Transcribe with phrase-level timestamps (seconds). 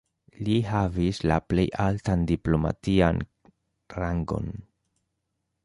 [0.45, 3.21] Li havis la plej altan diplomatian
[3.99, 4.51] rangon.